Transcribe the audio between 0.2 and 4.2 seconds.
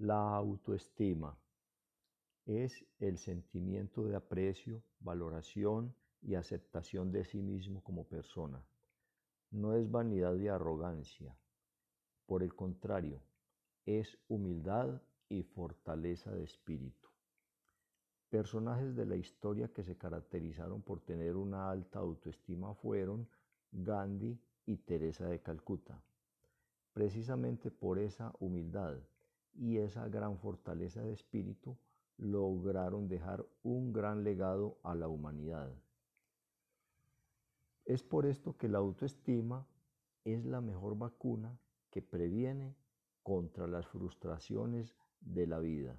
autoestima es el sentimiento de